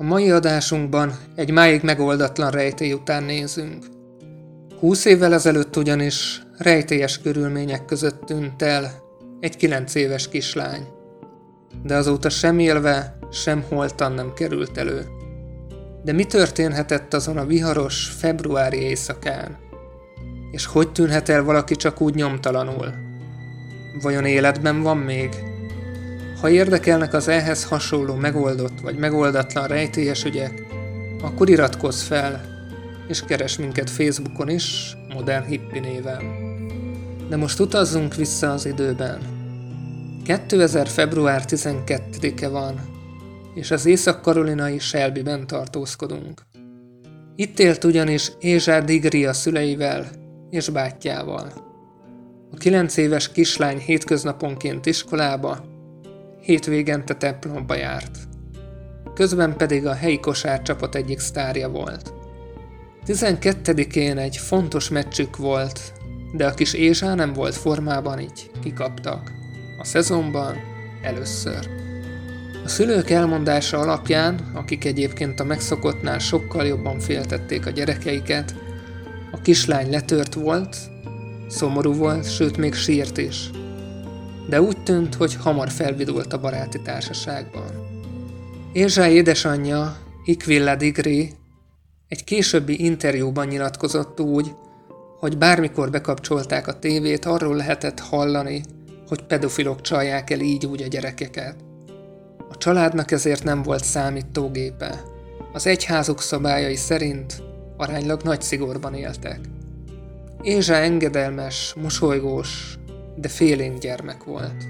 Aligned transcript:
A 0.00 0.04
mai 0.04 0.30
adásunkban 0.30 1.16
egy 1.34 1.50
máig 1.50 1.82
megoldatlan 1.82 2.50
rejtély 2.50 2.92
után 2.92 3.22
nézünk. 3.22 3.84
Húsz 4.78 5.04
évvel 5.04 5.32
ezelőtt 5.34 5.76
ugyanis 5.76 6.42
rejtélyes 6.58 7.20
körülmények 7.20 7.84
között 7.84 8.20
tűnt 8.20 8.62
el 8.62 9.02
egy 9.40 9.56
kilenc 9.56 9.94
éves 9.94 10.28
kislány. 10.28 10.86
De 11.82 11.96
azóta 11.96 12.28
sem 12.28 12.58
élve, 12.58 13.18
sem 13.30 13.64
holtan 13.68 14.12
nem 14.12 14.32
került 14.34 14.78
elő. 14.78 15.06
De 16.04 16.12
mi 16.12 16.24
történhetett 16.24 17.14
azon 17.14 17.36
a 17.36 17.46
viharos 17.46 18.06
februári 18.06 18.80
éjszakán? 18.80 19.56
És 20.50 20.66
hogy 20.66 20.92
tűnhet 20.92 21.28
el 21.28 21.42
valaki 21.42 21.76
csak 21.76 22.00
úgy 22.00 22.14
nyomtalanul? 22.14 22.94
Vajon 24.02 24.24
életben 24.24 24.82
van 24.82 24.96
még? 24.96 25.47
Ha 26.40 26.50
érdekelnek 26.50 27.12
az 27.12 27.28
ehhez 27.28 27.64
hasonló 27.64 28.14
megoldott 28.14 28.80
vagy 28.80 28.96
megoldatlan 28.96 29.66
rejtélyes 29.66 30.24
ügyek, 30.24 30.66
akkor 31.22 31.48
iratkozz 31.48 32.02
fel, 32.02 32.44
és 33.08 33.22
keres 33.22 33.58
minket 33.58 33.90
Facebookon 33.90 34.48
is, 34.48 34.96
Modern 35.14 35.44
Hippi 35.44 35.78
néven. 35.78 36.22
De 37.28 37.36
most 37.36 37.60
utazzunk 37.60 38.14
vissza 38.14 38.52
az 38.52 38.66
időben. 38.66 39.18
2000. 40.24 40.88
február 40.88 41.42
12-e 41.46 42.48
van, 42.48 42.80
és 43.54 43.70
az 43.70 43.86
észak-karolinai 43.86 44.78
Shelbyben 44.78 45.46
tartózkodunk. 45.46 46.42
Itt 47.36 47.58
élt 47.58 47.84
ugyanis 47.84 48.32
Ézsár 48.40 48.84
Digri 48.84 49.26
a 49.26 49.32
szüleivel 49.32 50.06
és 50.50 50.68
bátyjával. 50.68 51.52
A 52.52 52.56
kilenc 52.56 52.96
éves 52.96 53.32
kislány 53.32 53.78
hétköznaponként 53.78 54.86
iskolába, 54.86 55.76
hétvégente 56.48 57.14
templomba 57.14 57.74
járt. 57.74 58.18
Közben 59.14 59.56
pedig 59.56 59.86
a 59.86 59.94
helyi 59.94 60.20
kosárcsapat 60.20 60.94
egyik 60.94 61.18
sztárja 61.18 61.68
volt. 61.68 62.12
12-én 63.06 64.18
egy 64.18 64.36
fontos 64.36 64.88
meccsük 64.88 65.36
volt, 65.36 65.92
de 66.32 66.46
a 66.46 66.54
kis 66.54 66.72
Ézsá 66.72 67.14
nem 67.14 67.32
volt 67.32 67.54
formában, 67.54 68.20
így 68.20 68.50
kikaptak. 68.62 69.32
A 69.78 69.84
szezonban 69.84 70.56
először. 71.02 71.68
A 72.64 72.68
szülők 72.68 73.10
elmondása 73.10 73.78
alapján, 73.78 74.50
akik 74.54 74.84
egyébként 74.84 75.40
a 75.40 75.44
megszokottnál 75.44 76.18
sokkal 76.18 76.66
jobban 76.66 76.98
féltették 76.98 77.66
a 77.66 77.70
gyerekeiket, 77.70 78.54
a 79.32 79.40
kislány 79.40 79.90
letört 79.90 80.34
volt, 80.34 80.76
szomorú 81.48 81.92
volt, 81.92 82.30
sőt 82.30 82.56
még 82.56 82.74
sírt 82.74 83.18
is. 83.18 83.50
De 84.48 84.62
úgy 84.62 84.82
tűnt, 84.82 85.14
hogy 85.14 85.34
hamar 85.34 85.70
felvidult 85.70 86.32
a 86.32 86.40
baráti 86.40 86.80
társaságban. 86.80 87.70
Érzsá 88.72 89.08
édesanyja, 89.08 89.96
Ikvilla 90.24 90.76
Digri, 90.76 91.32
egy 92.08 92.24
későbbi 92.24 92.84
interjúban 92.84 93.46
nyilatkozott 93.46 94.20
úgy, 94.20 94.54
hogy 95.18 95.38
bármikor 95.38 95.90
bekapcsolták 95.90 96.66
a 96.66 96.78
tévét, 96.78 97.24
arról 97.24 97.56
lehetett 97.56 98.00
hallani, 98.00 98.62
hogy 99.08 99.22
pedofilok 99.22 99.80
csalják 99.80 100.30
el 100.30 100.40
így 100.40 100.66
úgy 100.66 100.82
a 100.82 100.86
gyerekeket. 100.86 101.56
A 102.50 102.56
családnak 102.56 103.10
ezért 103.10 103.44
nem 103.44 103.62
volt 103.62 103.84
számítógépe. 103.84 105.00
Az 105.52 105.66
egyházuk 105.66 106.20
szabályai 106.20 106.76
szerint 106.76 107.42
aránylag 107.76 108.22
nagy 108.22 108.42
szigorban 108.42 108.94
éltek. 108.94 109.40
Ézsa 110.42 110.74
engedelmes, 110.74 111.74
mosolygós, 111.80 112.77
de 113.20 113.28
félénk 113.28 113.78
gyermek 113.78 114.24
volt. 114.24 114.64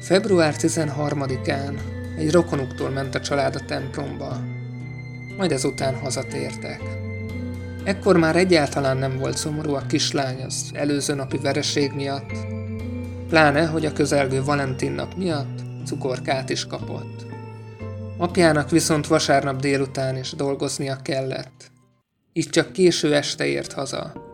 Február 0.00 0.54
13-án 0.58 1.78
egy 2.18 2.30
rokonuktól 2.30 2.90
ment 2.90 3.14
a 3.14 3.20
család 3.20 3.54
a 3.54 3.64
templomba, 3.66 4.40
majd 5.36 5.52
ezután 5.52 5.94
hazatértek. 5.94 6.80
Ekkor 7.84 8.16
már 8.16 8.36
egyáltalán 8.36 8.96
nem 8.96 9.18
volt 9.18 9.36
szomorú 9.36 9.74
a 9.74 9.86
kislány 9.88 10.42
az 10.42 10.70
előző 10.72 11.14
napi 11.14 11.38
vereség 11.38 11.92
miatt, 11.92 12.32
pláne, 13.28 13.66
hogy 13.66 13.86
a 13.86 13.92
közelgő 13.92 14.42
Valentin 14.42 14.92
nap 14.92 15.14
miatt 15.14 15.58
cukorkát 15.84 16.50
is 16.50 16.66
kapott. 16.66 17.26
Apjának 18.16 18.70
viszont 18.70 19.06
vasárnap 19.06 19.60
délután 19.60 20.16
is 20.16 20.32
dolgoznia 20.32 20.98
kellett. 21.02 21.70
Így 22.32 22.48
csak 22.48 22.72
késő 22.72 23.14
este 23.14 23.46
ért 23.46 23.72
haza. 23.72 24.29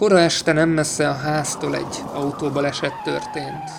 Kora 0.00 0.18
este 0.18 0.52
nem 0.52 0.68
messze 0.68 1.08
a 1.08 1.12
háztól 1.12 1.76
egy 1.76 2.02
autóbaleset 2.12 3.02
történt. 3.04 3.70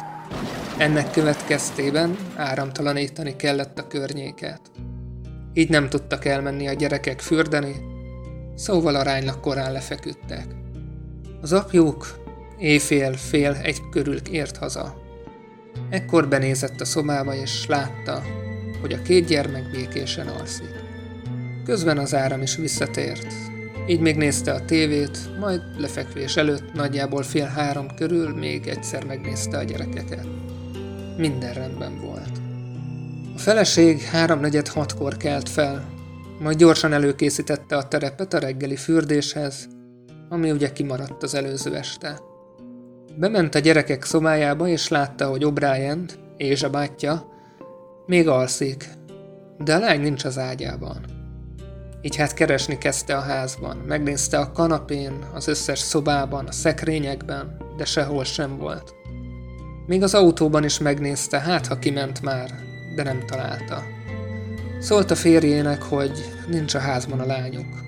Ennek 0.78 1.12
következtében 1.12 2.18
áramtalanítani 2.36 3.36
kellett 3.36 3.80
a 3.80 3.88
környéket. 3.88 4.62
Így 5.54 5.70
nem 5.70 5.90
tudtak 5.90 6.26
elmenni 6.26 6.68
a 6.68 6.74
gyerekek 6.74 7.20
fürdeni, 7.20 7.76
szóval 8.56 8.96
aránylag 8.96 9.40
korán 9.40 9.72
lefeküdtek. 9.72 10.46
Az 11.42 11.54
apjuk 11.54 12.24
éjfél 12.58 13.14
fél 13.14 13.58
egy 13.62 13.90
körül 13.92 14.18
ért 14.32 14.58
haza. 14.58 14.96
Ekkor 15.90 16.28
benézett 16.28 16.82
a 16.82 16.86
szobába 16.86 17.36
és 17.36 17.66
látta, 17.68 18.22
hogy 18.82 18.94
a 18.94 19.02
két 19.02 19.26
gyermek 19.26 19.72
békésen 19.72 20.28
alszik. 20.28 20.74
Közben 21.66 21.98
az 21.98 22.16
áram 22.16 22.42
is 22.42 22.56
visszatért. 22.56 23.51
Így 23.88 24.00
még 24.00 24.16
nézte 24.16 24.52
a 24.52 24.66
tévét, 24.66 25.40
majd 25.40 25.62
lefekvés 25.78 26.36
előtt 26.36 26.74
nagyjából 26.74 27.24
fél 27.24 27.46
három 27.46 27.88
körül 27.96 28.36
még 28.36 28.68
egyszer 28.68 29.06
megnézte 29.06 29.58
a 29.58 29.64
gyerekeket. 29.64 30.28
Minden 31.18 31.54
rendben 31.54 32.00
volt. 32.00 32.42
A 33.36 33.40
feleség 33.40 34.02
háromnegyed 34.02 34.68
hatkor 34.68 35.18
kelt 35.18 35.50
fel, 35.50 35.90
majd 36.40 36.58
gyorsan 36.58 36.94
előkészítette 36.94 37.78
a 37.78 37.88
terepet 37.88 38.34
a 38.34 38.40
reggeli 38.40 38.76
fürdéshez, 38.76 39.68
ami 40.30 40.52
ugye 40.52 40.72
kimaradt 40.72 41.24
az 41.24 41.34
előző 41.34 41.76
este. 41.76 42.20
Bement 43.18 43.56
a 43.56 43.60
gyerekek 43.60 44.04
szobájába, 44.04 44.68
és 44.68 44.88
látta, 44.88 45.28
hogy 45.28 45.42
O'Brien, 45.46 46.10
és 46.38 46.64
a 46.64 46.70
bátyja, 46.70 47.30
még 48.06 48.28
alszik, 48.28 48.90
de 49.58 49.76
a 49.76 49.80
lány 49.80 50.02
nincs 50.02 50.24
az 50.24 50.38
ágyában. 50.38 51.21
Így 52.02 52.16
hát 52.16 52.34
keresni 52.34 52.78
kezdte 52.78 53.16
a 53.16 53.20
házban, 53.20 53.78
megnézte 53.78 54.38
a 54.38 54.52
kanapén, 54.52 55.26
az 55.34 55.48
összes 55.48 55.80
szobában, 55.80 56.46
a 56.46 56.52
szekrényekben, 56.52 57.58
de 57.78 57.86
sehol 57.86 58.24
sem 58.24 58.58
volt. 58.58 58.94
Még 59.86 60.04
az 60.04 60.14
autóban 60.14 60.64
is 60.64 60.80
megnézte, 60.80 61.40
hát 61.40 61.68
ha 61.68 61.80
kiment 61.80 62.22
már, 62.22 62.50
de 62.96 63.04
nem 63.04 63.26
találta. 63.26 63.84
Szólt 64.80 65.12
a 65.12 65.16
férjének, 65.16 65.82
hogy 65.82 66.12
nincs 66.48 66.74
a 66.74 66.80
házban 66.80 67.20
a 67.20 67.26
lányuk. 67.26 67.82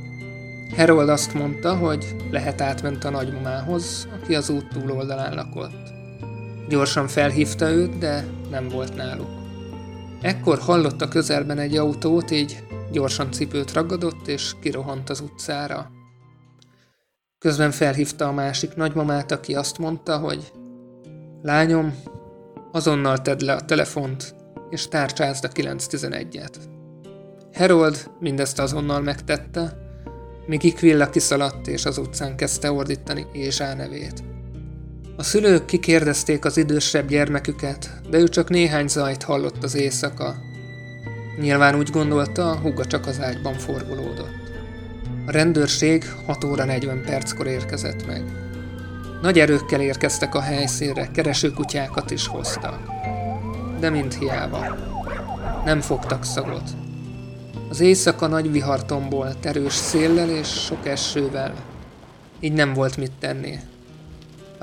Harold 0.75 1.09
azt 1.09 1.33
mondta, 1.33 1.75
hogy 1.75 2.15
lehet 2.31 2.61
átment 2.61 3.03
a 3.03 3.09
nagymamához, 3.09 4.07
aki 4.21 4.35
az 4.35 4.49
út 4.49 4.67
túloldalán 4.67 5.33
lakott. 5.33 5.91
Gyorsan 6.69 7.07
felhívta 7.07 7.69
őt, 7.69 7.97
de 7.97 8.25
nem 8.49 8.67
volt 8.69 8.95
náluk. 8.95 9.42
Ekkor 10.23 10.59
hallott 10.59 11.01
a 11.01 11.07
közelben 11.07 11.57
egy 11.57 11.77
autót, 11.77 12.31
így 12.31 12.63
gyorsan 12.91 13.31
cipőt 13.31 13.73
ragadott, 13.73 14.27
és 14.27 14.55
kirohant 14.61 15.09
az 15.09 15.19
utcára. 15.19 15.91
Közben 17.37 17.71
felhívta 17.71 18.27
a 18.27 18.31
másik 18.31 18.75
nagymamát, 18.75 19.31
aki 19.31 19.55
azt 19.55 19.77
mondta, 19.77 20.17
hogy 20.17 20.51
Lányom, 21.41 21.95
azonnal 22.71 23.21
tedd 23.21 23.45
le 23.45 23.53
a 23.53 23.65
telefont, 23.65 24.35
és 24.69 24.87
tárcsázd 24.87 25.43
a 25.43 25.47
911-et. 25.47 26.55
Harold 27.53 28.11
mindezt 28.19 28.59
azonnal 28.59 29.01
megtette, 29.01 29.77
míg 30.45 30.63
Ikvilla 30.63 31.09
kiszaladt 31.09 31.67
és 31.67 31.85
az 31.85 31.97
utcán 31.97 32.35
kezdte 32.35 32.71
ordítani 32.71 33.25
Ézsá 33.33 33.73
nevét. 33.73 34.32
A 35.15 35.23
szülők 35.23 35.65
kikérdezték 35.65 36.45
az 36.45 36.57
idősebb 36.57 37.07
gyermeküket, 37.07 37.89
de 38.09 38.17
ő 38.17 38.27
csak 38.27 38.49
néhány 38.49 38.87
zajt 38.87 39.23
hallott 39.23 39.63
az 39.63 39.75
éjszaka. 39.75 40.35
Nyilván 41.39 41.75
úgy 41.75 41.89
gondolta, 41.89 42.49
a 42.49 42.55
húga 42.55 42.85
csak 42.85 43.05
az 43.05 43.19
ágyban 43.21 43.53
forgolódott. 43.53 44.51
A 45.25 45.31
rendőrség 45.31 46.05
6 46.25 46.43
óra 46.43 46.65
40 46.65 47.01
perckor 47.05 47.47
érkezett 47.47 48.05
meg. 48.05 48.23
Nagy 49.21 49.39
erőkkel 49.39 49.81
érkeztek 49.81 50.35
a 50.35 50.41
helyszínre, 50.41 51.11
keresőkutyákat 51.11 52.11
is 52.11 52.27
hoztak. 52.27 52.79
De 53.79 53.89
mind 53.89 54.13
hiába. 54.13 54.77
Nem 55.65 55.81
fogtak 55.81 56.23
szagot. 56.23 56.69
Az 57.69 57.79
éjszaka 57.79 58.27
nagy 58.27 58.51
vihartomból, 58.51 59.35
erős 59.41 59.73
széllel 59.73 60.29
és 60.29 60.47
sok 60.47 60.87
esővel. 60.87 61.53
Így 62.39 62.53
nem 62.53 62.73
volt 62.73 62.97
mit 62.97 63.11
tenni. 63.19 63.59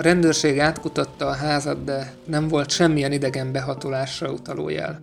A 0.00 0.02
rendőrség 0.02 0.58
átkutatta 0.58 1.26
a 1.26 1.34
házat, 1.34 1.84
de 1.84 2.12
nem 2.24 2.48
volt 2.48 2.70
semmilyen 2.70 3.12
idegen 3.12 3.52
behatolásra 3.52 4.32
utaló 4.32 4.68
jel. 4.68 5.00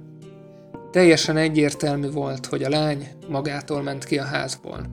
Teljesen 0.91 1.38
egyértelmű 1.38 2.11
volt, 2.11 2.45
hogy 2.45 2.63
a 2.63 2.69
lány 2.69 3.07
magától 3.27 3.81
ment 3.81 4.03
ki 4.03 4.17
a 4.17 4.23
házból. 4.23 4.85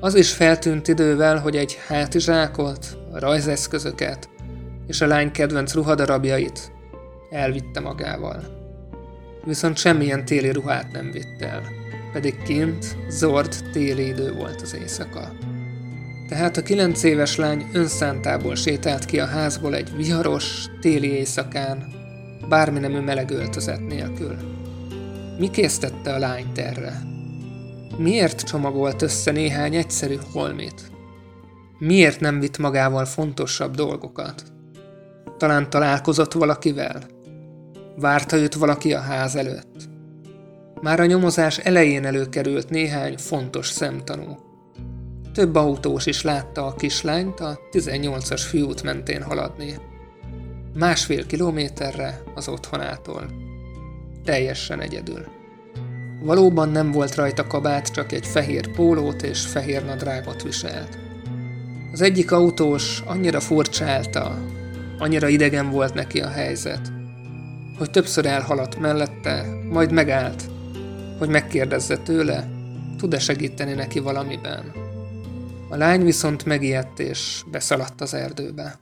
Az 0.00 0.14
is 0.14 0.32
feltűnt 0.32 0.88
idővel, 0.88 1.38
hogy 1.38 1.56
egy 1.56 1.78
hátizsákot, 1.86 2.98
a 3.12 3.18
rajzeszközöket 3.18 4.28
és 4.86 5.00
a 5.00 5.06
lány 5.06 5.30
kedvenc 5.30 5.74
ruhadarabjait 5.74 6.72
elvitte 7.30 7.80
magával. 7.80 8.44
Viszont 9.44 9.76
semmilyen 9.76 10.24
téli 10.24 10.50
ruhát 10.52 10.92
nem 10.92 11.10
vitt 11.10 11.42
el, 11.42 11.62
pedig 12.12 12.42
kint 12.42 12.96
zord 13.08 13.54
téli 13.72 14.06
idő 14.06 14.32
volt 14.32 14.62
az 14.62 14.74
éjszaka. 14.74 15.32
Tehát 16.28 16.56
a 16.56 16.62
kilenc 16.62 17.02
éves 17.02 17.36
lány 17.36 17.66
önszántából 17.72 18.54
sétált 18.54 19.04
ki 19.04 19.20
a 19.20 19.26
házból 19.26 19.74
egy 19.74 19.96
viharos, 19.96 20.64
téli 20.80 21.12
éjszakán, 21.12 21.92
bármi 22.48 22.78
nemű 22.78 23.00
meleg 23.00 23.30
öltözet 23.30 23.86
nélkül. 23.86 24.36
Mi 25.38 25.50
késztette 25.50 26.14
a 26.14 26.18
lányt 26.18 26.58
erre? 26.58 27.02
Miért 27.98 28.42
csomagolt 28.42 29.02
össze 29.02 29.30
néhány 29.30 29.74
egyszerű 29.74 30.16
holmit? 30.32 30.90
Miért 31.78 32.20
nem 32.20 32.40
vitt 32.40 32.58
magával 32.58 33.04
fontosabb 33.04 33.74
dolgokat? 33.74 34.42
Talán 35.38 35.70
találkozott 35.70 36.32
valakivel? 36.32 37.02
Várta 37.96 38.36
őt 38.36 38.54
valaki 38.54 38.94
a 38.94 39.00
ház 39.00 39.36
előtt? 39.36 39.88
Már 40.80 41.00
a 41.00 41.06
nyomozás 41.06 41.58
elején 41.58 42.04
előkerült 42.04 42.70
néhány 42.70 43.16
fontos 43.16 43.68
szemtanú. 43.68 44.45
Több 45.36 45.54
autós 45.54 46.06
is 46.06 46.22
látta 46.22 46.66
a 46.66 46.74
kislányt 46.74 47.40
a 47.40 47.58
18-as 47.72 48.42
fiút 48.48 48.82
mentén 48.82 49.22
haladni. 49.22 49.74
Másfél 50.74 51.26
kilométerre 51.26 52.22
az 52.34 52.48
otthonától. 52.48 53.26
Teljesen 54.24 54.80
egyedül. 54.80 55.24
Valóban 56.22 56.68
nem 56.68 56.92
volt 56.92 57.14
rajta 57.14 57.46
kabát, 57.46 57.92
csak 57.92 58.12
egy 58.12 58.26
fehér 58.26 58.70
pólót 58.70 59.22
és 59.22 59.46
fehér 59.46 59.84
nadrágot 59.84 60.42
viselt. 60.42 60.98
Az 61.92 62.00
egyik 62.00 62.32
autós 62.32 63.02
annyira 63.06 63.40
furcsálta, 63.40 64.38
annyira 64.98 65.28
idegen 65.28 65.70
volt 65.70 65.94
neki 65.94 66.20
a 66.20 66.28
helyzet, 66.28 66.92
hogy 67.78 67.90
többször 67.90 68.26
elhaladt 68.26 68.78
mellette, 68.78 69.44
majd 69.70 69.92
megállt, 69.92 70.44
hogy 71.18 71.28
megkérdezze 71.28 71.96
tőle, 71.96 72.48
tud-e 72.98 73.18
segíteni 73.18 73.72
neki 73.72 73.98
valamiben. 73.98 74.84
A 75.68 75.76
lány 75.76 76.04
viszont 76.04 76.44
megijedt 76.44 76.98
és 76.98 77.42
beszaladt 77.50 78.00
az 78.00 78.14
erdőbe. 78.14 78.78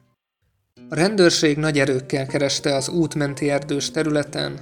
A 0.88 0.94
rendőrség 0.94 1.56
nagy 1.56 1.78
erőkkel 1.78 2.26
kereste 2.26 2.75
az 2.75 2.88
útmenti 2.88 3.50
erdős 3.50 3.90
területen, 3.90 4.60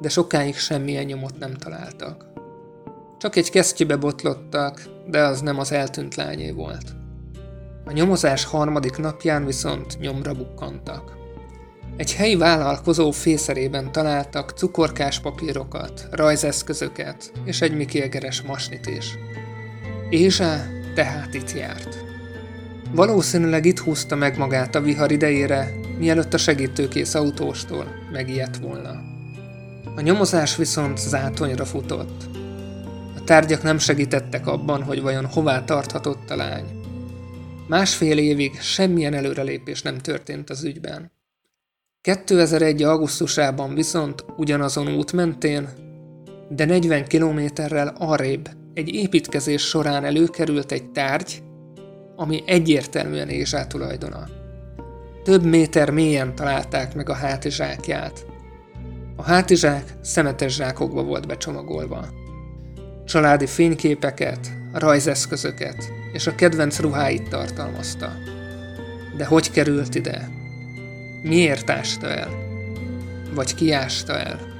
de 0.00 0.08
sokáig 0.08 0.56
semmilyen 0.56 1.04
nyomot 1.04 1.38
nem 1.38 1.54
találtak. 1.54 2.26
Csak 3.18 3.36
egy 3.36 3.50
kesztyűbe 3.50 3.96
botlottak, 3.96 4.82
de 5.06 5.22
az 5.22 5.40
nem 5.40 5.58
az 5.58 5.72
eltűnt 5.72 6.14
lányé 6.14 6.50
volt. 6.50 6.84
A 7.84 7.92
nyomozás 7.92 8.44
harmadik 8.44 8.96
napján 8.96 9.44
viszont 9.44 9.98
nyomra 9.98 10.34
bukkantak. 10.34 11.16
Egy 11.96 12.14
helyi 12.14 12.36
vállalkozó 12.36 13.10
fészerében 13.10 13.92
találtak 13.92 14.50
cukorkás 14.50 15.20
papírokat, 15.20 16.08
rajzeszközöket 16.10 17.32
és 17.44 17.60
egy 17.60 17.76
mikélgeres 17.76 18.42
masnit 18.42 18.86
is. 18.86 19.18
Ézsá 20.10 20.66
tehát 20.94 21.34
itt 21.34 21.52
járt. 21.52 22.04
Valószínűleg 22.90 23.64
itt 23.64 23.78
húzta 23.78 24.16
meg 24.16 24.38
magát 24.38 24.74
a 24.74 24.80
vihar 24.80 25.10
idejére, 25.10 25.70
mielőtt 25.98 26.34
a 26.34 26.38
segítőkész 26.38 27.14
autóstól 27.14 27.86
megijedt 28.12 28.56
volna. 28.56 28.90
A 29.96 30.00
nyomozás 30.00 30.56
viszont 30.56 30.98
zátonyra 30.98 31.64
futott. 31.64 32.24
A 33.16 33.24
tárgyak 33.24 33.62
nem 33.62 33.78
segítettek 33.78 34.46
abban, 34.46 34.82
hogy 34.82 35.02
vajon 35.02 35.26
hová 35.26 35.64
tarthatott 35.64 36.30
a 36.30 36.36
lány. 36.36 36.80
Másfél 37.68 38.18
évig 38.18 38.60
semmilyen 38.60 39.14
előrelépés 39.14 39.82
nem 39.82 39.98
történt 39.98 40.50
az 40.50 40.64
ügyben. 40.64 41.12
2001. 42.00 42.82
augusztusában 42.82 43.74
viszont 43.74 44.24
ugyanazon 44.36 44.88
út 44.88 45.12
mentén, 45.12 45.68
de 46.48 46.64
40 46.64 47.04
kilométerrel 47.04 47.94
arrébb 47.98 48.48
egy 48.74 48.94
építkezés 48.94 49.62
során 49.62 50.04
előkerült 50.04 50.72
egy 50.72 50.90
tárgy, 50.90 51.42
ami 52.16 52.42
egyértelműen 52.46 53.28
Ézsá 53.28 53.66
tulajdona. 53.66 54.28
Több 55.24 55.44
méter 55.44 55.90
mélyen 55.90 56.34
találták 56.34 56.94
meg 56.94 57.08
a 57.08 57.14
hátizsákját. 57.14 58.26
A 59.16 59.22
hátizsák 59.22 59.94
szemetes 60.00 60.54
zsákokba 60.54 61.02
volt 61.02 61.26
becsomagolva. 61.26 62.06
Családi 63.04 63.46
fényképeket, 63.46 64.52
rajzeszközöket 64.72 65.92
és 66.12 66.26
a 66.26 66.34
kedvenc 66.34 66.80
ruháit 66.80 67.28
tartalmazta. 67.28 68.12
De 69.16 69.24
hogy 69.24 69.50
került 69.50 69.94
ide? 69.94 70.28
Miért 71.22 71.70
ásta 71.70 72.06
el? 72.06 72.30
Vagy 73.34 73.54
ki 73.54 73.72
ásta 73.72 74.18
el? 74.18 74.51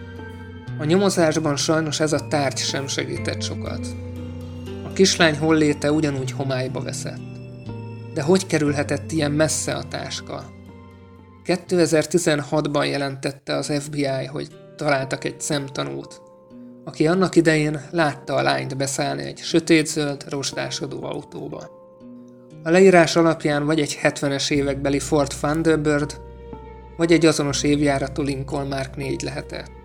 A 0.82 0.84
nyomozásban 0.84 1.56
sajnos 1.56 2.00
ez 2.00 2.12
a 2.12 2.28
tárgy 2.28 2.58
sem 2.58 2.86
segített 2.86 3.42
sokat. 3.42 3.86
A 4.84 4.92
kislány 4.92 5.38
holléte 5.38 5.92
ugyanúgy 5.92 6.30
homályba 6.30 6.80
veszett. 6.80 7.20
De 8.14 8.22
hogy 8.22 8.46
kerülhetett 8.46 9.12
ilyen 9.12 9.30
messze 9.30 9.74
a 9.74 9.88
táska? 9.88 10.44
2016-ban 11.46 12.88
jelentette 12.88 13.56
az 13.56 13.72
FBI, 13.80 14.26
hogy 14.26 14.48
találtak 14.76 15.24
egy 15.24 15.40
szemtanút, 15.40 16.20
aki 16.84 17.06
annak 17.06 17.36
idején 17.36 17.80
látta 17.90 18.34
a 18.34 18.42
lányt 18.42 18.76
beszállni 18.76 19.22
egy 19.22 19.38
sötétzöld, 19.38 20.24
rostásodó 20.28 21.04
autóba. 21.04 21.70
A 22.62 22.70
leírás 22.70 23.16
alapján 23.16 23.66
vagy 23.66 23.80
egy 23.80 23.98
70-es 24.02 24.50
évekbeli 24.50 24.98
Ford 24.98 25.28
Thunderbird, 25.40 26.20
vagy 26.96 27.12
egy 27.12 27.26
azonos 27.26 27.62
évjáratú 27.62 28.22
Lincoln 28.22 28.68
Mark 28.68 28.96
4 28.96 29.22
lehetett. 29.22 29.81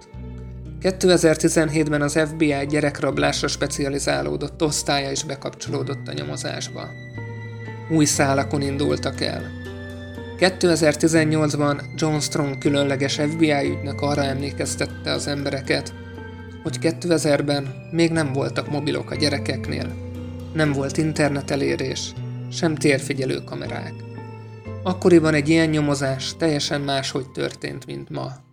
2017-ben 0.82 2.02
az 2.02 2.20
FBI 2.28 2.66
gyerekrablásra 2.70 3.48
specializálódott 3.48 4.64
osztálya 4.64 5.12
is 5.12 5.24
bekapcsolódott 5.24 6.08
a 6.08 6.14
nyomozásba. 6.14 6.90
Új 7.90 8.06
szálakon 8.06 8.62
indultak 8.62 9.22
el. 9.22 9.52
2018-ban 10.40 11.82
John 11.96 12.18
Strong 12.18 12.58
különleges 12.58 13.14
FBI 13.14 13.70
ügynök 13.70 14.02
arra 14.02 14.24
emlékeztette 14.24 15.12
az 15.12 15.28
embereket, 15.28 15.94
hogy 16.64 16.78
2000-ben 16.82 17.88
még 17.92 18.12
nem 18.12 18.34
voltak 18.34 18.70
mobilok 18.70 19.12
a 19.12 19.16
gyerekeknél, 19.16 19.96
nem 20.54 20.72
volt 20.72 20.98
internetelérés, 20.98 22.14
sem 22.52 22.76
térfigyelő 22.76 23.44
kamerák. 23.44 23.94
Akkoriban 24.84 25.34
egy 25.34 25.50
ilyen 25.50 25.70
nyomozás 25.70 26.36
teljesen 26.38 26.82
máshogy 26.82 27.30
történt, 27.30 27.86
mint 27.86 28.10
ma. 28.10 28.46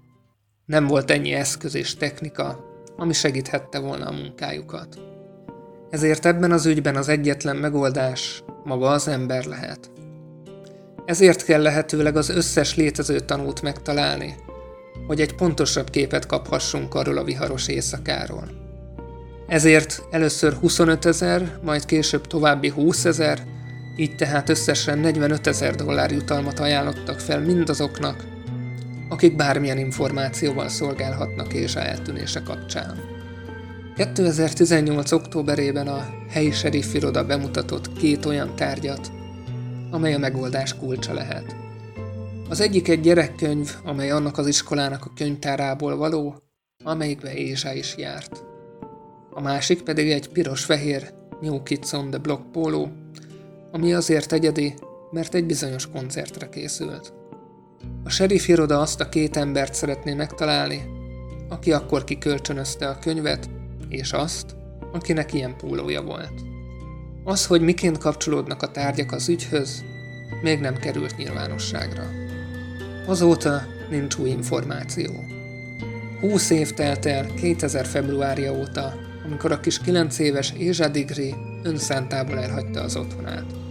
Nem 0.67 0.87
volt 0.87 1.11
ennyi 1.11 1.33
eszköz 1.33 1.75
és 1.75 1.97
technika, 1.97 2.65
ami 2.97 3.13
segíthette 3.13 3.79
volna 3.79 4.07
a 4.07 4.13
munkájukat. 4.13 4.99
Ezért 5.91 6.27
ebben 6.27 6.53
az 6.53 6.67
ügyben 6.67 6.97
az 6.97 7.09
egyetlen 7.09 7.57
megoldás 7.57 8.45
maga 8.65 8.89
az 8.89 9.09
ember 9.09 9.45
lehet. 9.45 9.91
Ezért 11.05 11.45
kell 11.45 11.63
lehetőleg 11.63 12.17
az 12.17 12.29
összes 12.29 12.77
létező 12.77 13.21
tanút 13.21 13.63
megtalálni, 13.63 14.35
hogy 15.07 15.21
egy 15.21 15.35
pontosabb 15.35 15.91
képet 15.91 16.27
kaphassunk 16.27 16.95
arról 16.95 17.19
a 17.19 17.25
viharos 17.25 17.69
éjszakáról. 17.69 18.49
Ezért 19.49 20.03
először 20.11 20.53
25 20.53 21.05
ezer, 21.05 21.59
majd 21.63 21.85
később 21.85 22.27
további 22.27 22.69
20 22.69 23.05
ezer, 23.05 23.43
így 23.97 24.17
tehát 24.17 24.49
összesen 24.49 24.99
45 24.99 25.47
ezer 25.47 25.75
dollár 25.75 26.11
jutalmat 26.11 26.61
ajánlottak 26.61 27.21
fel 27.21 27.41
mindazoknak, 27.41 28.34
akik 29.15 29.37
bármilyen 29.37 29.79
információval 29.79 30.69
szolgálhatnak 30.69 31.53
és 31.53 31.75
eltűnése 31.75 32.43
kapcsán. 32.43 32.99
2018. 33.97 35.13
októberében 35.13 35.87
a 35.89 36.07
helyi 36.29 36.51
seriffiroda 36.51 37.27
bemutatott 37.27 37.93
két 37.93 38.25
olyan 38.25 38.57
tárgyat, 38.57 39.11
amely 39.91 40.15
a 40.15 40.19
megoldás 40.19 40.77
kulcsa 40.77 41.13
lehet. 41.13 41.57
Az 42.49 42.61
egyik 42.61 42.89
egy 42.89 43.01
gyerekkönyv, 43.01 43.75
amely 43.85 44.11
annak 44.11 44.39
az 44.39 44.47
iskolának 44.47 45.05
a 45.05 45.13
könyvtárából 45.17 45.97
való, 45.97 46.43
amelyikbe 46.85 47.35
Ézsá 47.35 47.75
is 47.75 47.97
járt. 47.97 48.45
A 49.31 49.41
másik 49.41 49.83
pedig 49.83 50.11
egy 50.11 50.29
piros-fehér 50.29 51.13
New 51.41 51.63
Kids 51.63 51.93
on 51.93 52.11
the 52.11 52.19
Block 52.19 52.53
póló, 52.53 52.89
ami 53.73 53.95
azért 53.95 54.33
egyedi, 54.33 54.75
mert 55.11 55.35
egy 55.35 55.45
bizonyos 55.45 55.91
koncertre 55.91 56.49
készült. 56.49 57.13
A 58.05 58.11
sheriff 58.11 58.49
iroda 58.49 58.81
azt 58.81 59.01
a 59.01 59.09
két 59.09 59.37
embert 59.37 59.75
szeretné 59.75 60.15
megtalálni, 60.15 60.83
aki 61.49 61.73
akkor 61.73 62.05
kikölcsönözte 62.05 62.89
a 62.89 62.99
könyvet, 62.99 63.49
és 63.89 64.13
azt, 64.13 64.57
akinek 64.93 65.33
ilyen 65.33 65.57
pólója 65.57 66.03
volt. 66.03 66.43
Az, 67.25 67.47
hogy 67.47 67.61
miként 67.61 67.99
kapcsolódnak 67.99 68.63
a 68.63 68.71
tárgyak 68.71 69.13
az 69.13 69.29
ügyhöz, 69.29 69.85
még 70.43 70.61
nem 70.61 70.77
került 70.77 71.17
nyilvánosságra. 71.17 72.03
Azóta 73.07 73.63
nincs 73.91 74.17
új 74.17 74.29
információ. 74.29 75.13
20 76.21 76.51
év 76.51 76.73
telt 76.73 77.07
el 77.07 77.27
2000 77.35 77.87
februárja 77.87 78.53
óta, 78.53 78.95
amikor 79.25 79.53
a 79.53 79.61
kis 79.61 79.79
9 79.79 80.19
éves 80.19 80.53
Ézsa 80.59 80.89
Digri 80.89 81.35
önszántából 81.63 82.39
elhagyta 82.39 82.81
az 82.81 82.97
otthonát. 82.97 83.64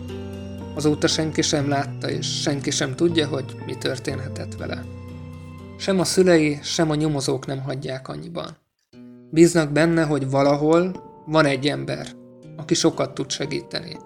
Azóta 0.75 1.07
senki 1.07 1.41
sem 1.41 1.69
látta, 1.69 2.09
és 2.09 2.41
senki 2.41 2.71
sem 2.71 2.95
tudja, 2.95 3.27
hogy 3.27 3.55
mi 3.65 3.75
történhetett 3.75 4.55
vele. 4.55 4.83
Sem 5.77 5.99
a 5.99 6.03
szülei, 6.03 6.59
sem 6.61 6.89
a 6.89 6.95
nyomozók 6.95 7.45
nem 7.45 7.61
hagyják 7.61 8.07
annyiban. 8.07 8.57
Bíznak 9.29 9.71
benne, 9.71 10.03
hogy 10.03 10.29
valahol 10.29 10.91
van 11.25 11.45
egy 11.45 11.67
ember, 11.67 12.07
aki 12.57 12.73
sokat 12.73 13.13
tud 13.13 13.31
segíteni, 13.31 13.97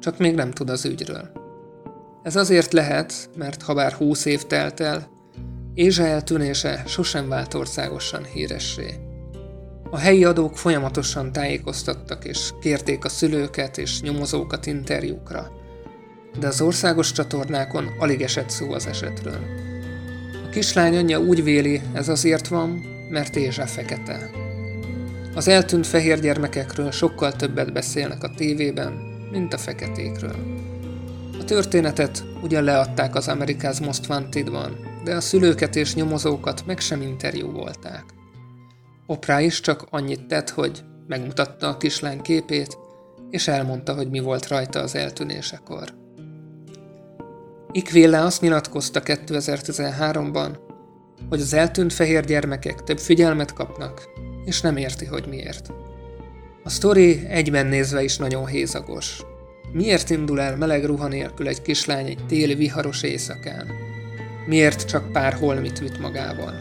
csak 0.00 0.18
még 0.18 0.34
nem 0.34 0.50
tud 0.50 0.70
az 0.70 0.84
ügyről. 0.84 1.30
Ez 2.22 2.36
azért 2.36 2.72
lehet, 2.72 3.30
mert 3.36 3.62
ha 3.62 3.74
bár 3.74 3.92
húsz 3.92 4.24
év 4.24 4.42
telt 4.42 4.80
el, 4.80 5.12
Ézsa 5.74 6.06
eltűnése 6.06 6.82
sosem 6.86 7.28
vált 7.28 7.54
országosan 7.54 8.24
híressé. 8.24 8.94
A 9.90 9.98
helyi 9.98 10.24
adók 10.24 10.58
folyamatosan 10.58 11.32
tájékoztattak 11.32 12.24
és 12.24 12.50
kérték 12.60 13.04
a 13.04 13.08
szülőket 13.08 13.78
és 13.78 14.00
nyomozókat 14.00 14.66
interjúkra, 14.66 15.50
de 16.38 16.46
az 16.46 16.60
országos 16.60 17.12
csatornákon 17.12 17.94
alig 17.98 18.22
esett 18.22 18.50
szó 18.50 18.72
az 18.72 18.86
esetről. 18.86 19.40
A 20.46 20.48
kislány 20.48 20.96
anyja 20.96 21.20
úgy 21.20 21.42
véli, 21.42 21.82
ez 21.92 22.08
azért 22.08 22.48
van, 22.48 22.68
mert 23.10 23.36
Ézsa 23.36 23.66
fekete. 23.66 24.30
Az 25.34 25.48
eltűnt 25.48 25.86
fehér 25.86 26.20
gyermekekről 26.20 26.90
sokkal 26.90 27.32
többet 27.32 27.72
beszélnek 27.72 28.22
a 28.22 28.34
tévében, 28.36 28.92
mint 29.30 29.54
a 29.54 29.58
feketékről. 29.58 30.36
A 31.40 31.44
történetet 31.44 32.24
ugyan 32.42 32.64
leadták 32.64 33.14
az 33.14 33.28
Amerikáz 33.28 33.78
Most 33.78 34.08
Wanted-ban, 34.08 34.76
de 35.04 35.14
a 35.14 35.20
szülőket 35.20 35.76
és 35.76 35.94
nyomozókat 35.94 36.66
meg 36.66 36.80
sem 36.80 37.02
interjú 37.02 37.50
volták. 37.50 38.04
Oprah 39.06 39.44
is 39.44 39.60
csak 39.60 39.86
annyit 39.90 40.26
tett, 40.26 40.50
hogy 40.50 40.84
megmutatta 41.06 41.68
a 41.68 41.76
kislány 41.76 42.20
képét, 42.20 42.78
és 43.30 43.48
elmondta, 43.48 43.94
hogy 43.94 44.10
mi 44.10 44.18
volt 44.18 44.48
rajta 44.48 44.80
az 44.80 44.94
eltűnésekor. 44.94 46.03
Ikvéle 47.76 48.20
azt 48.20 48.40
nyilatkozta 48.40 49.00
2013-ban, 49.04 50.56
hogy 51.28 51.40
az 51.40 51.54
eltűnt 51.54 51.92
fehér 51.92 52.24
gyermekek 52.24 52.82
több 52.82 52.98
figyelmet 52.98 53.52
kapnak, 53.52 54.08
és 54.44 54.60
nem 54.60 54.76
érti, 54.76 55.04
hogy 55.04 55.26
miért. 55.28 55.72
A 56.64 56.70
sztori 56.70 57.26
egyben 57.28 57.66
nézve 57.66 58.02
is 58.02 58.16
nagyon 58.16 58.46
hézagos. 58.46 59.22
Miért 59.72 60.10
indul 60.10 60.40
el 60.40 60.56
meleg 60.56 60.84
ruha 60.84 61.08
nélkül 61.08 61.48
egy 61.48 61.62
kislány 61.62 62.06
egy 62.06 62.26
téli 62.26 62.54
viharos 62.54 63.02
éjszakán? 63.02 63.66
Miért 64.46 64.84
csak 64.84 65.12
pár 65.12 65.32
holmit 65.32 65.78
vitt 65.78 65.98
magával? 65.98 66.54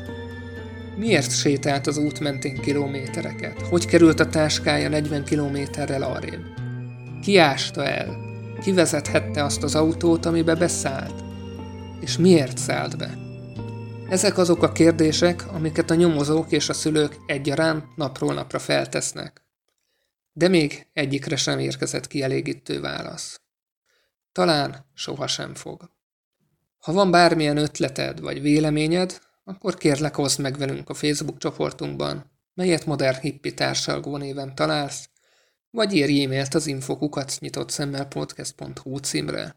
Miért 0.97 1.31
sétált 1.31 1.87
az 1.87 1.97
út 1.97 2.19
mentén 2.19 2.57
kilométereket? 2.57 3.61
Hogy 3.61 3.85
került 3.85 4.19
a 4.19 4.27
táskája 4.27 4.89
40 4.89 5.23
kilométerrel 5.23 6.03
arrébb? 6.03 6.43
Ki 7.21 7.37
ásta 7.37 7.85
el? 7.85 8.22
Ki 8.63 8.71
vezethette 8.71 9.43
azt 9.43 9.63
az 9.63 9.75
autót, 9.75 10.25
amibe 10.25 10.55
beszállt? 10.55 11.23
És 11.99 12.17
miért 12.17 12.57
szállt 12.57 12.97
be? 12.97 13.17
Ezek 14.09 14.37
azok 14.37 14.63
a 14.63 14.71
kérdések, 14.71 15.51
amiket 15.51 15.89
a 15.89 15.95
nyomozók 15.95 16.51
és 16.51 16.69
a 16.69 16.73
szülők 16.73 17.17
egyaránt 17.25 17.95
napról 17.95 18.33
napra 18.33 18.59
feltesznek. 18.59 19.45
De 20.33 20.47
még 20.47 20.87
egyikre 20.93 21.35
sem 21.35 21.59
érkezett 21.59 22.07
kielégítő 22.07 22.79
válasz. 22.79 23.41
Talán 24.31 24.85
sohasem 24.93 25.53
fog. 25.53 25.89
Ha 26.79 26.93
van 26.93 27.11
bármilyen 27.11 27.57
ötleted 27.57 28.19
vagy 28.19 28.41
véleményed, 28.41 29.19
akkor 29.43 29.77
kérlek 29.77 30.17
oszd 30.17 30.39
meg 30.39 30.57
velünk 30.57 30.89
a 30.89 30.93
Facebook 30.93 31.37
csoportunkban, 31.37 32.31
melyet 32.53 32.85
Modern 32.85 33.19
Hippi 33.19 33.53
társalgó 33.53 34.17
néven 34.17 34.55
találsz, 34.55 35.09
vagy 35.73 35.93
írj 35.93 36.23
e-mailt 36.23 36.53
az 36.53 36.67
infokukat 36.67 37.33
nyitott 37.39 37.69
szemmel 37.69 38.05
podcast.hu 38.05 38.97
címre. 38.97 39.55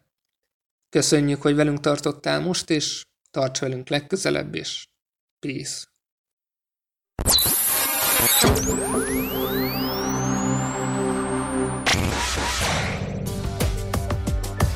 Köszönjük, 0.89 1.43
hogy 1.43 1.55
velünk 1.55 1.81
tartottál 1.81 2.41
most, 2.41 2.71
és 2.71 3.05
tarts 3.31 3.59
velünk 3.59 3.89
legközelebb 3.89 4.55
is. 4.55 4.89
Peace. 5.39 5.85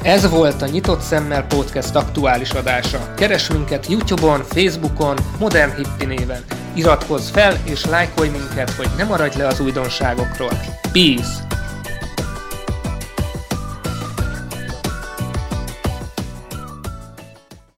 Ez 0.02 0.28
volt 0.28 0.62
a 0.62 0.66
Nyitott 0.66 1.00
Szemmel 1.00 1.47
Podcast 1.47 1.94
aktuális 1.94 2.50
adása. 2.50 3.14
Keres 3.14 3.50
minket 3.50 3.87
Youtube-on, 3.87 4.42
Facebookon, 4.42 5.16
Modern 5.38 5.75
Hippi 5.75 6.04
néven. 6.04 6.44
Iratkozz 6.75 7.30
fel 7.30 7.61
és 7.64 7.85
lájkolj 7.85 8.28
minket, 8.28 8.70
hogy 8.70 8.88
ne 8.97 9.04
maradj 9.04 9.38
le 9.38 9.47
az 9.47 9.61
újdonságokról. 9.61 10.79
Peace! 10.92 11.40